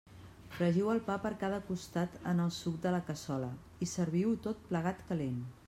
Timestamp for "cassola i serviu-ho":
3.11-4.43